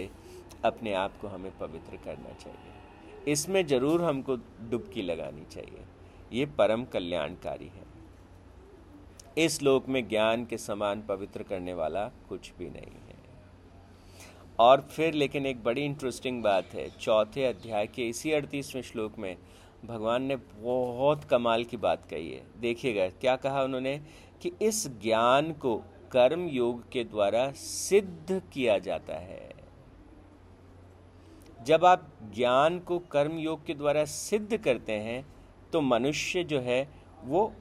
अपने 0.65 0.93
आप 0.95 1.17
को 1.21 1.27
हमें 1.27 1.51
पवित्र 1.57 1.97
करना 2.05 2.33
चाहिए। 2.33 3.31
इसमें 3.31 3.65
ज़रूर 3.67 4.03
हमको 4.03 4.35
डुबकी 4.69 5.01
लगानी 5.01 5.45
चाहिए। 5.45 5.85
ये 6.33 6.45
परम 6.57 6.85
कल्याणकारी 6.85 7.67
है। 7.67 7.85
इस 9.37 9.61
लोक 9.63 9.87
में 9.89 10.07
ज्ञान 10.09 10.45
के 10.45 10.57
समान 10.59 11.01
पवित्र 11.01 11.43
करने 11.43 11.73
वाला 11.73 12.07
कुछ 12.29 12.51
भी 12.59 12.69
नहीं 12.69 12.91
है। 12.97 13.04
और 14.59 14.81
फिर 14.91 15.13
लेकिन 15.13 15.45
एक 15.45 15.63
बड़ी 15.63 15.83
इंटरेस्टिंग 15.85 16.41
बात 16.43 16.73
है, 16.73 16.89
चौथे 16.91 17.45
अध्याय 17.45 17.87
के 17.87 18.07
इसी 18.09 18.31
अड़तीसवें 18.31 18.81
श्लोक 18.81 19.17
में 19.19 19.35
भगवान 19.85 20.23
ने 20.23 20.35
बहुत 20.35 21.23
कमाल 21.23 21.63
की 21.63 21.77
बात 21.77 22.05
कही 22.09 22.31
है। 22.31 22.41
देखिएगा, 22.59 23.07
क्या 23.07 23.35
कहा 23.35 23.63
उन्होंने 23.63 23.97
कि 24.41 24.51
इस 24.61 24.87
ज्ञान 25.01 25.51
को 25.53 25.75
कर्म 26.11 26.47
योग 26.47 26.89
के 26.91 27.03
द्वारा 27.03 27.51
सिद्ध 27.51 28.41
किया 28.53 28.77
जाता 28.79 29.17
है। 29.17 29.53
जब 31.59 31.85
आप 31.85 32.07
ज्ञान 32.35 32.79
को 32.79 32.99
कर्म 33.11 33.37
योग 33.39 33.65
के 33.65 33.73
द्वारा 33.73 34.03
सिद्ध 34.05 34.57
करते 34.57 34.93
हैं 34.93 35.25
तो 35.73 35.81
मनुष्य 35.81 36.43
जो 36.43 36.59
है, 36.59 36.87
वो 37.23 37.51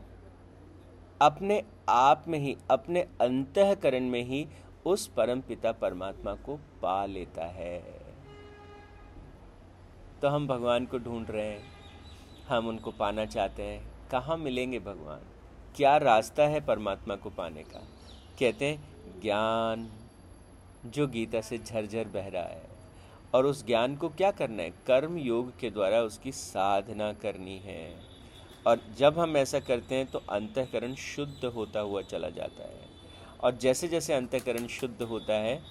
अपने 1.21 1.63
आप 1.89 2.25
में 2.29 2.39
ही, 2.39 2.57
अपने 2.71 3.01
अंतकरण 3.21 4.09
में 4.11 4.23
ही 4.23 4.47
उस 4.87 5.07
परम 5.07 5.41
पिता 5.41 5.73
परमात्मा 5.73 6.35
को 6.35 6.57
पा 6.57 7.07
लेता 7.07 7.45
है। 7.45 8.01
तो 10.23 10.29
हम 10.29 10.47
भगवान 10.47 10.87
को 10.87 10.99
ढूंढ 10.99 11.31
रहे 11.31 11.47
हैं, 11.47 11.63
हम 12.49 12.69
उनको 12.69 12.91
पाना 12.91 13.25
चाहते 13.25 13.63
हैं। 13.63 14.09
कहाँ 14.11 14.37
मिलेंगे 14.37 14.79
भगवान? 14.79 15.21
क्या 15.77 15.97
रास्ता 15.97 16.43
है 16.43 16.61
परमात्मा 16.61 17.17
को 17.17 17.31
पाने 17.31 17.63
का? 17.63 17.79
कहते 18.41 18.65
हैं, 18.65 18.95
ज्ञान 19.21 19.93
जो 20.87 21.07
गीता 21.07 21.41
से 21.41 21.59
झरझर 21.59 22.09
बह 22.09 22.29
रहा 22.29 22.43
है। 22.43 22.69
और 23.35 23.47
उस 23.47 23.67
ज्ञान 23.67 23.97
को 23.97 24.09
क्या 24.09 24.31
करना 24.31 24.63
है? 24.63 24.71
कर्म 24.71 25.19
योग 25.19 25.59
के 25.59 25.71
द्वारा 25.71 26.01
उसकी 26.01 26.33
साधना 26.33 27.13
करनी 27.13 27.59
है। 27.59 28.01
और 28.67 28.81
जब 28.99 29.19
हम 29.19 29.37
ऐसा 29.37 29.61
करते 29.61 29.95
हैं 29.95 30.07
तो 30.07 30.19
अंतकरण 30.19 30.95
शुद्ध 30.95 31.45
होता 31.45 31.81
हुआ 31.81 32.03
चला 32.03 32.29
जाता 32.29 32.63
है। 32.63 32.94
और 33.45 33.57
जैसे 33.57 33.89
जैसे 33.89 34.15
अंतकरण 34.15 34.67
शुद्ध 34.67 35.03
होता 35.03 35.35
है, 35.35 35.63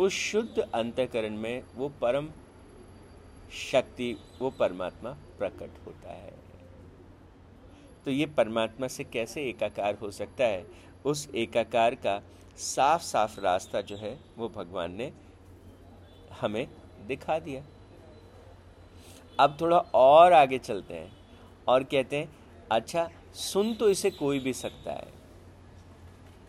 उस 0.00 0.12
शुद्ध 0.12 0.58
अंतकरण 0.58 1.36
में 1.36 1.64
वो 1.74 1.88
परम 1.88 2.28
शक्ति, 3.72 4.16
वो 4.38 4.50
परमात्मा 4.50 5.10
प्रकट 5.10 5.86
होता 5.86 6.12
है। 6.12 6.32
तो 8.04 8.10
ये 8.10 8.26
परमात्मा 8.26 8.88
से 8.88 9.04
कैसे 9.04 9.42
एकाकार 9.42 9.94
हो 9.94 10.10
सकता 10.10 10.44
है? 10.44 10.66
उस 11.04 11.28
एकाकार 11.34 11.94
का 11.94 12.22
साफ़ 12.56 13.02
साफ़ 13.02 13.40
रास्ता 13.40 13.80
जो 13.80 13.96
है, 13.96 14.18
वो 14.38 14.48
भगवान 14.48 14.92
ने 14.92 15.12
हमें 16.40 16.68
दिखा 17.06 17.38
दिया। 17.38 17.62
अब 19.40 19.58
थोड़ा 19.60 19.78
और 19.78 20.32
आगे 20.32 20.58
चलते 20.58 20.94
हैं 20.94 21.12
और 21.68 21.84
कहते 21.84 22.16
हैं 22.16 22.36
अच्छा 22.72 23.10
सुन 23.34 23.74
तो 23.74 23.90
इसे 23.90 24.10
कोई 24.10 24.38
भी 24.38 24.52
सकता 24.52 24.92
है। 24.92 25.15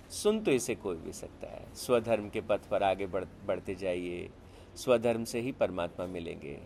सुन 0.10 0.40
तो 0.40 0.52
इसे 0.52 0.76
कोई 0.76 0.96
भी 0.96 1.14
सकता 1.14 1.48
है। 1.48 1.76
स्वधर्म 1.76 2.30
के 2.30 2.42
पथ 2.42 2.60
पर 2.60 2.84
आगे 2.84 3.08
बढ़, 3.08 3.26
बढ़ते 3.46 3.76
जाइए। 3.76 4.30
स्वधर्म 4.76 5.24
से 5.24 5.40
ही 5.40 5.52
परमात्मा 5.52 6.06
मिलेंगे। 6.06 6.60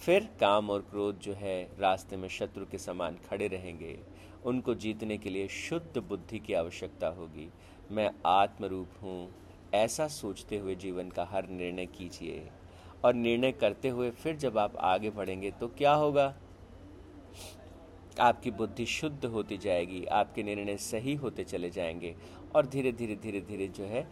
फिर 0.00 0.30
काम 0.40 0.70
और 0.70 0.80
क्रोध 0.80 1.18
जो 1.18 1.32
है, 1.32 1.68
रास्ते 1.78 2.16
में 2.16 2.28
शत्रु 2.28 2.66
के 2.66 2.78
समान 2.78 3.18
खड़े 3.30 3.48
रहेंगे। 3.48 3.98
उनको 4.44 4.74
जीतने 4.74 5.18
के 5.18 5.30
लिए 5.30 5.48
शुद्ध 5.48 6.02
बुद्धि 6.02 6.38
की 6.38 6.54
आवश्यकता 6.54 7.08
होगी। 7.08 7.50
मैं 7.90 8.10
आत्मरूप 8.26 8.88
हूँ। 9.02 9.30
ऐसा 9.74 10.08
सोचते 10.08 10.58
हुए 10.58 10.74
जीवन 10.74 11.08
का 11.08 11.24
हर 11.24 11.48
निर्णय 11.48 11.86
कीजिए। 11.86 12.48
और 13.04 13.14
निर्णय 13.14 13.52
करते 13.52 13.88
हुए 13.88 14.10
फिर 14.10 14.36
जब 14.36 14.58
आप 14.58 14.76
आगे 14.76 15.10
बढ़ेंगे 15.10 15.50
तो 15.50 15.68
क्या 15.68 15.94
होगा? 15.94 16.34
आपकी 18.20 18.50
बुद्धि 18.50 18.86
शुद्ध 18.86 19.24
होती 19.24 19.56
जाएगी, 19.58 20.04
आपके 20.04 20.42
निर्णय 20.42 20.76
सही 20.76 21.14
होते 21.14 21.44
चले 21.44 21.70
जाएँगे 21.70 22.14
और 22.54 22.66
धीरे 22.66 22.92
धीरे 22.92 23.14
धीरे 23.14 23.40
धीरे 23.40 23.68
जो 23.68 23.84
है, 23.84 24.06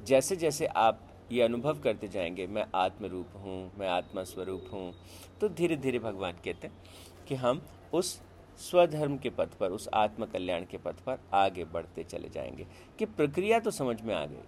जैसे 0.00 0.36
जैसे 0.36 0.66
आप 0.66 1.00
ये 1.32 1.42
अनुभव 1.42 1.80
करते 1.80 2.08
जाएँगे, 2.08 2.46
मैं 2.46 2.66
आत्म 2.74 3.06
रूप 3.06 3.36
हूँ, 3.36 3.72
मैं 3.78 3.88
आत्मा 3.88 4.24
स्वरूप 4.24 4.68
हूँ 4.72 4.92
तो 5.40 5.48
धीरे 5.48 5.76
धीरे 5.76 5.98
भगवान 5.98 6.32
कहते 6.44 6.66
हैं 6.66 6.82
कि 7.28 7.34
हम 7.34 7.62
उस 7.92 8.20
स्वधर्म 8.60 9.16
के 9.18 9.30
पथ 9.30 9.54
पर, 9.60 9.70
उस 9.70 9.88
आत्म 9.94 10.24
कल्याण 10.24 10.64
के 10.64 10.78
पथ 10.78 11.04
पर 11.06 11.18
आगे 11.34 11.64
बढ़ते 11.64 12.04
चले 12.04 12.28
जाएँगे। 12.28 12.66
कि 12.98 13.04
प्रक्रिया 13.06 13.58
तो 13.60 13.70
समझ 13.70 14.00
में 14.02 14.14
आ 14.14 14.24
गई 14.26 14.42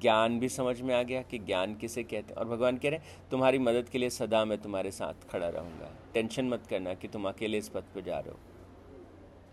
ज्ञान 0.00 0.38
भी 0.40 0.48
समझ 0.48 0.80
में 0.80 0.94
आ 0.94 1.02
गया 1.02 1.22
कि 1.22 1.38
ज्ञान 1.38 1.74
किसे 1.74 2.02
कहते 2.02 2.32
हैं? 2.32 2.34
और 2.34 2.48
भगवान 2.48 2.76
कह 2.76 2.88
रहे 2.88 2.98
हैं, 2.98 3.28
तुम्हारी 3.30 3.58
मदद 3.58 3.88
के 3.88 3.98
लिए 3.98 4.10
सदा 4.10 4.44
मैं 4.44 4.58
तुम्हारे 4.58 4.90
साथ 4.90 5.28
खड़ा 5.30 5.48
रहूँगा। 5.48 5.90
टेंशन 6.14 6.48
मत 6.48 6.66
करना 6.66 6.94
कि 6.94 7.08
तुम 7.08 7.28
अकेले 7.28 7.58
इस 7.58 7.68
पथ 7.68 7.94
पर 7.94 8.00
जा 8.00 8.18
रहे 8.18 8.30
हो। 8.30 8.38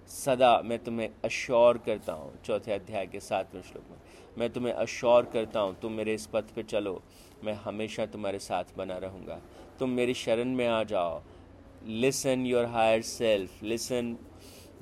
सदा 0.07 0.61
मैं 0.65 0.79
तुम्हें 0.79 1.09
अश्योर 1.25 1.77
करता 1.77 2.13
हूँ। 2.13 2.41
चौथे 2.41 2.71
अध्याय 2.71 3.05
के 3.07 3.19
सातवें 3.19 3.61
श्लोक 3.61 3.85
में, 3.91 3.97
मैं 4.37 4.49
तुम्हें 4.49 4.73
अश्योर 4.73 5.25
करता 5.25 5.59
हूँ, 5.59 5.79
तुम 5.79 5.91
मेरे 5.91 6.13
इस 6.13 6.25
पथ 6.25 6.53
पे 6.55 6.63
चलो। 6.63 7.01
मैं 7.43 7.53
हमेशा 7.53 8.05
तुम्हारे 8.05 8.39
साथ 8.39 8.63
बना 8.77 8.97
रहूँगा। 8.97 9.41
तुम 9.79 9.89
मेरी 9.89 10.13
शरण 10.13 10.49
में 10.49 10.67
आ 10.67 10.83
जाओ। 10.83 11.21
Listen 11.87 12.45
your 12.45 12.65
higher 12.65 13.01
self 13.01 13.63
listen 13.63 14.17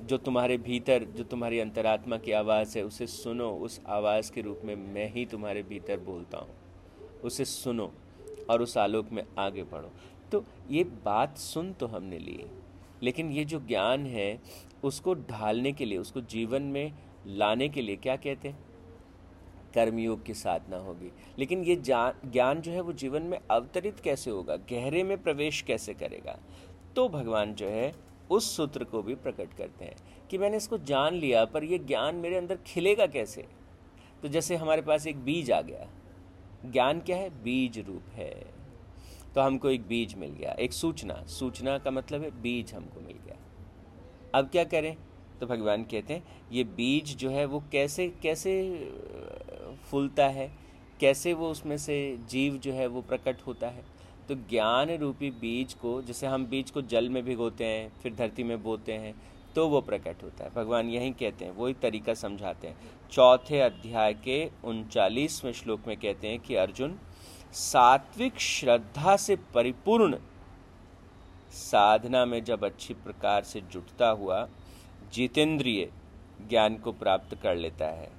जो 0.04 0.16
तुम्हारे 0.16 0.58
भीतर, 0.58 1.04
जो 1.04 1.24
तुम्हारी 1.24 1.58
अंतरात्मा 1.58 2.18
की 2.18 2.32
आवाज़ 2.32 2.78
है, 2.78 2.84
उसे 2.84 3.06
सुनो। 3.06 3.50
उस 3.50 3.80
आवाज़ 3.86 4.32
के 4.32 4.40
रूप 4.40 4.60
में 4.64 4.76
मैं 4.76 5.12
ही 5.12 5.26
तुम्हारे 5.26 5.62
भीतर 5.62 6.00
बोलता 6.00 6.38
हूँ। 6.38 6.56
उसे 7.24 7.44
सुनो 7.44 7.92
और 8.50 8.62
उस 8.62 8.78
आलोक 8.78 9.10
में 9.12 9.22
आगे 9.38 9.62
बढ़ो। 9.62 9.90
तो 10.32 10.44
ये 10.70 10.84
बात 10.84 11.38
सुन 11.38 11.72
तो 11.72 11.86
हमने 11.86 12.18
ली। 12.18 12.44
लेकिन 13.02 13.30
ये 13.30 13.44
जो 13.44 13.60
ज्ञान 13.60 14.06
है, 14.06 14.40
उसको 14.84 15.14
ढालने 15.14 15.72
के 15.72 15.84
लिए, 15.84 15.98
उसको 15.98 16.20
जीवन 16.20 16.62
में 16.62 16.92
लाने 17.26 17.68
के 17.68 17.82
लिए 17.82 17.96
क्या 17.96 18.16
कहते 18.16 18.48
हैं? 18.48 18.58
कर्मयोग 19.74 20.24
की 20.24 20.34
साधना 20.34 20.76
होगी। 20.76 21.12
लेकिन 21.38 21.64
ये 21.64 21.76
ज्ञान 21.76 22.60
जो 22.60 22.72
है, 22.72 22.80
वो 22.80 22.92
जीवन 22.92 23.22
में 23.22 23.40
अवतरित 23.50 24.00
कैसे 24.00 24.30
होगा? 24.30 24.56
गहरे 24.56 25.04
में 25.04 25.22
प्रवेश 25.22 25.62
कैसे 25.62 25.94
करेगा? 25.94 26.40
तो 26.96 27.08
भगवान 27.08 27.54
जो 27.54 27.66
है 27.66 28.13
उस 28.34 28.56
सूत्र 28.56 28.84
को 28.84 29.02
भी 29.02 29.14
प्रकट 29.14 29.54
करते 29.54 29.84
हैं 29.84 29.96
कि 30.30 30.38
मैंने 30.38 30.56
इसको 30.56 30.78
जान 30.78 31.14
लिया, 31.14 31.44
पर 31.44 31.64
यह 31.64 31.78
ज्ञान 31.78 32.16
मेरे 32.16 32.36
अंदर 32.36 32.56
खिलेगा 32.56 33.06
कैसे? 33.06 33.46
तो 34.22 34.28
जैसे 34.28 34.56
हमारे 34.56 34.82
पास 34.82 35.06
एक 35.06 35.16
बीज 35.16 35.50
आ 35.50 35.60
गया। 35.62 35.88
ज्ञान 36.66 37.00
क्या 37.00 37.16
है? 37.16 37.28
बीज 37.42 37.78
रूप 37.78 38.02
है। 38.12 38.34
तो 39.34 39.40
हमको 39.40 39.70
एक 39.70 39.86
बीज 39.86 40.14
मिल 40.14 40.30
गया, 40.30 40.52
एक 40.52 40.72
सूचना। 40.72 41.14
सूचना 41.26 41.78
का 41.78 41.90
मतलब 41.90 42.22
है 42.22 42.30
बीज 42.42 42.72
हमको 42.74 43.00
मिल 43.00 43.16
गया। 43.26 43.36
अब 44.34 44.48
क्या 44.48 44.64
करें? 44.64 44.96
तो 45.40 45.46
भगवान 45.46 45.82
कहते 45.82 46.14
हैं, 46.14 46.22
ये 46.52 46.64
बीज 46.64 47.16
जो 47.16 47.30
है 47.30 47.44
वो 47.44 47.62
कैसे 47.72 48.08
कैसे 48.22 48.52
फूलता 49.90 50.28
है? 50.28 50.50
कैसे 51.00 51.32
वो 51.32 51.50
उसमें 51.50 51.76
से 51.78 51.96
जीव 52.28 52.56
जो 52.56 52.72
है 52.72 52.86
वो 52.86 53.02
प्रकट 53.02 53.42
होता 53.46 53.68
है? 53.68 53.93
तो 54.28 54.34
ज्ञान 54.50 54.90
रूपी 54.90 55.30
बीज 55.30 55.74
को, 55.74 56.00
जैसे 56.02 56.26
हम 56.26 56.46
बीज 56.46 56.70
को 56.70 56.82
जल 56.82 57.08
में 57.08 57.24
भिगोते 57.24 57.64
हैं, 57.64 57.92
फिर 58.02 58.14
धरती 58.14 58.42
में 58.42 58.62
बोते 58.62 58.92
हैं 58.92 59.14
तो 59.54 59.66
वो 59.68 59.80
प्रकट 59.80 60.22
होता 60.22 60.44
है। 60.44 60.50
भगवान 60.50 60.88
यही 60.88 61.10
कहते 61.10 61.44
हैं, 61.44 61.52
वही 61.52 61.74
तरीका 61.82 62.14
समझाते 62.14 62.68
हैं। 62.68 62.76
चौथे 63.12 63.60
अध्याय 63.60 64.14
के 64.14 64.50
उनचालीसवें 64.64 65.52
श्लोक 65.52 65.86
में 65.86 65.96
कहते 65.96 66.28
हैं 66.28 66.38
कि 66.40 66.54
अर्जुन, 66.54 66.98
सात्विक 67.52 68.38
श्रद्धा 68.38 69.16
से 69.16 69.36
परिपूर्ण 69.54 70.18
साधना 71.52 72.24
में 72.24 72.42
जब 72.44 72.64
अच्छी 72.64 72.94
प्रकार 72.94 73.42
से 73.42 73.60
जुटता 73.62 74.08
हुआ, 74.10 74.46
जितेंद्रिय 75.12 75.88
ज्ञान 76.48 76.76
को 76.76 76.92
प्राप्त 76.92 77.34
कर 77.34 77.56
लेता 77.56 77.86
है, 77.90 78.10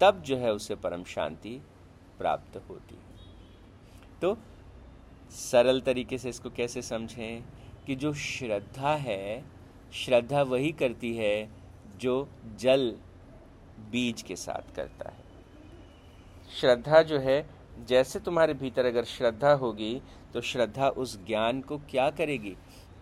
तब 0.00 0.22
जो 0.22 0.36
है 0.36 0.52
उसे 0.52 0.74
परम 0.74 1.04
शांति 1.04 1.60
प्राप्त 2.18 2.56
होती 2.68 2.94
है। 2.94 4.20
तो 4.20 4.36
सरल 5.30 5.80
तरीके 5.80 6.18
से 6.18 6.28
इसको 6.28 6.50
कैसे 6.50 6.82
समझें 6.82 7.42
कि 7.86 7.94
जो 7.94 8.12
श्रद्धा 8.14 8.94
है, 8.96 9.44
श्रद्धा 9.94 10.42
वही 10.42 10.72
करती 10.72 11.14
है 11.16 11.48
जो 12.00 12.28
जल 12.58 12.90
बीज 13.90 14.22
के 14.22 14.36
साथ 14.36 14.74
करता 14.76 15.10
है। 15.10 15.22
श्रद्धा 16.60 17.02
जो 17.02 17.18
है, 17.18 17.46
जैसे 17.88 18.20
तुम्हारे 18.20 18.54
भीतर 18.54 18.84
अगर 18.84 19.04
श्रद्धा 19.04 19.52
होगी 19.52 20.00
तो 20.34 20.40
श्रद्धा 20.40 20.88
उस 20.88 21.16
ज्ञान 21.26 21.60
को 21.60 21.78
क्या 21.90 22.08
करेगी? 22.10 22.56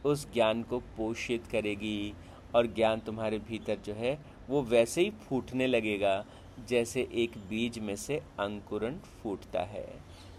उस 0.04 0.26
ज्ञान 0.32 0.62
को 0.62 0.78
पोषित 0.96 1.46
करेगी 1.46 2.14
और 2.54 2.66
ज्ञान 2.66 3.00
तुम्हारे 3.00 3.38
भीतर 3.38 3.78
जो 3.84 3.94
है, 3.94 4.18
वो 4.48 4.62
वैसे 4.62 5.00
ही 5.00 5.10
फूटने 5.10 5.66
लगेगा 5.66 6.24
जैसे 6.68 7.08
एक 7.14 7.36
बीज 7.48 7.78
में 7.78 7.94
से 7.96 8.16
अंकुरन 8.40 8.98
फूटता 9.22 9.62
है। 9.62 9.86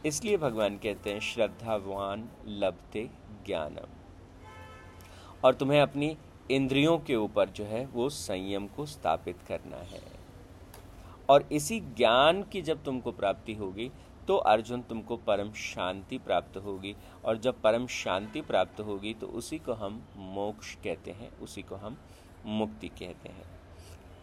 इसलिए 0.06 0.38
भगवान 0.38 0.78
कहते 0.78 1.12
हैं 1.12 1.20
श्रद्धावान 1.20 2.30
लभते 2.48 3.10
ज्ञानम। 3.46 3.88
और 5.44 5.54
तुम्हें 5.54 5.82
अपनी 5.82 6.18
इंद्रियों 6.52 6.98
के 6.98 7.16
ऊपर 7.16 7.50
जो 7.50 7.64
है, 7.64 7.86
वो 7.86 8.10
संयम 8.10 8.68
को 8.68 8.86
स्थापित 8.86 9.38
करना 9.48 9.78
है। 9.78 10.02
और 11.30 11.48
इसी 11.52 11.80
ज्ञान 11.80 12.44
की 12.44 12.62
जब 12.62 12.84
तुमको 12.84 13.12
प्राप्ति 13.12 13.54
होगी 13.54 13.92
तो 14.28 14.36
अर्जुन 14.38 14.82
तुमको 14.82 15.18
परम 15.18 15.52
शांति 15.54 16.18
प्राप्त 16.18 16.58
होगी। 16.58 16.96
और 17.26 17.38
जब 17.38 17.62
परम 17.62 17.88
शांति 17.88 18.42
प्राप्त 18.42 18.80
होगी 18.80 19.14
तो 19.14 19.28
उसी 19.28 19.60
को 19.60 19.74
हम 19.74 20.02
मोक्ष 20.16 20.76
कहते 20.76 21.12
हैं, 21.12 21.40
उसी 21.40 21.62
को 21.62 21.76
हम 21.76 21.98
मुक्ति 22.46 22.88
कहते 22.90 23.30
हैं। 23.30 23.46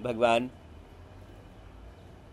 भगवान 0.03 0.51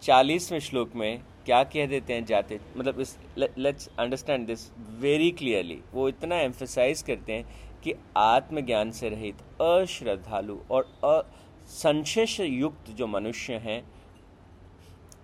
चालीसवें 0.02 0.60
श्लोक 0.60 0.96
में 0.96 1.22
क्या 1.46 1.64
कह 1.64 1.86
देते 1.88 2.14
हैं 2.14 2.26
जाते 2.26 2.60
मतलब 2.78 3.00
इस 3.00 3.18
let's 3.38 3.90
understand 4.00 4.48
this 4.48 4.70
very 5.00 5.32
clearly 5.32 5.80
वो 5.94 6.08
इतना 6.10 6.40
एम्फोसाइज 6.42 7.02
करते 7.02 7.34
हैं 7.34 7.82
कि 7.84 7.94
आत्मज्ञान 8.18 8.92
से 8.92 9.10
रहित, 9.10 9.42
अश्रद्धालु 9.62 10.58
और 10.72 10.84
असंशेष 11.06 12.40
युक्त 12.40 12.90
जो 12.92 13.08
मनुष्य 13.08 13.54
हैं, 13.58 13.84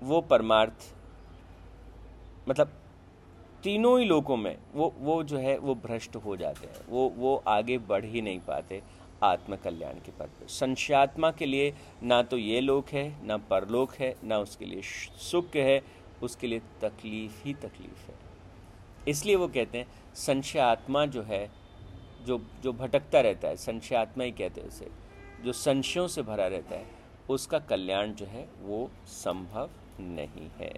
वो 0.03 0.21
परमार्थ 0.21 0.93
मतलब 2.49 2.71
तीनों 3.63 3.99
ही 3.99 4.05
लोगों 4.05 4.37
में 4.37 4.55
वो 4.73 4.93
वो 4.99 5.21
जो 5.23 5.37
है, 5.37 5.57
वो 5.57 5.75
भ्रष्ट 5.75 6.15
हो 6.15 6.35
जाते 6.37 6.67
हैं। 6.67 6.85
वो 6.89 7.07
वो 7.17 7.35
आगे 7.47 7.77
बढ़ 7.77 8.05
ही 8.05 8.21
नहीं 8.21 8.39
पाते। 8.39 8.81
आत्म 9.23 9.55
कल्याण 9.55 9.93
के 9.93 10.11
पद 10.11 10.25
पर। 10.25 10.47
संशयात्मा 10.47 11.31
के 11.31 11.45
लिए 11.45 11.73
ना 12.03 12.21
तो 12.21 12.37
ये 12.37 12.61
लोक 12.61 12.89
है, 12.89 13.25
ना 13.25 13.37
परलोक 13.37 13.93
है, 13.93 14.15
ना 14.23 14.37
उसके 14.37 14.65
लिए 14.65 14.81
सुख 15.17 15.55
है, 15.55 15.81
उसके 16.23 16.47
लिए 16.47 16.59
तकलीफ़ 16.81 17.43
ही 17.43 17.53
तकलीफ़ 17.53 18.11
है। 18.11 18.17
इसलिए 19.07 19.35
वो 19.35 19.47
कहते 19.47 19.77
हैं, 19.77 19.87
संशयात्मा 20.15 21.05
जो 21.05 21.21
है, 21.21 21.51
जो 22.25 22.41
जो 22.63 22.73
भटकता 22.73 23.21
रहता 23.21 23.47
है, 23.47 23.55
संशयात्मा 23.55 24.23
ही 24.23 24.31
कहते 24.31 24.61
हैं 24.61 24.67
उसे, 24.67 24.87
जो 25.43 25.53
संशयों 25.53 26.07
से 26.07 26.21
भरा 26.21 26.47
रहता 26.47 26.75
है, 26.75 26.85
उसका 27.29 27.59
कल्याण 27.59 28.13
जो 28.13 28.25
है, 28.25 28.49
वो 28.61 28.91
संभव 29.07 29.69
नहीं 29.99 30.49
है। 30.57 30.73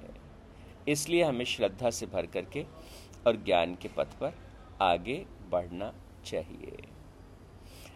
इसलिए 0.88 1.24
हमें 1.24 1.46
श्रद्धा 1.46 1.89
से 1.89 2.06
भर 2.06 2.26
करके 2.26 2.65
और 3.28 3.43
ज्ञान 3.43 3.76
के 3.76 3.88
पथ 3.88 4.06
पर 4.06 4.34
आगे 4.82 5.26
बढ़ना 5.50 5.93
चाहिए। 6.26 6.78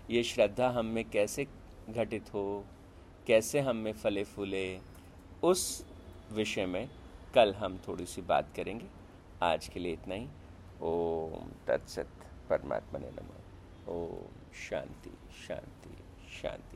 ये 0.10 0.24
श्रद्धा 0.24 0.70
हम 0.70 0.86
में 0.86 1.10
कैसे 1.10 1.48
घटित 1.90 2.34
हो? 2.34 2.66
कैसे 3.28 3.60
हम 3.60 3.76
में 3.76 3.94
फले 3.94 4.24
फूले? 4.24 4.80
उस 5.44 5.86
विषय 6.32 6.66
में 6.66 6.90
कल 7.36 7.54
हम 7.54 7.80
थोड़ी 7.88 8.06
सी 8.06 8.22
बात 8.22 8.54
करेंगे। 8.56 8.86
आज 9.44 9.68
के 9.68 9.80
लिए 9.80 9.94
इतना 9.94 10.16
ही। 10.16 10.28
ओम 10.82 11.52
तत्सत 11.68 12.08
परमात्मा 12.50 13.00
ने 13.00 13.12
नमो। 13.12 13.36
ओम 13.94 14.54
शांति 14.70 15.14
शांति 15.48 15.98
शांति। 16.42 16.69